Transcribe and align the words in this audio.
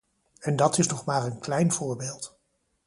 En 0.39 0.55
dat 0.55 0.77
is 0.77 0.87
nog 0.87 1.05
maar 1.05 1.25
een 1.25 1.39
klein 1.39 1.71
voorbeeld. 1.71 2.37